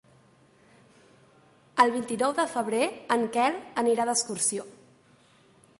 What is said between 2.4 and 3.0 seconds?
de febrer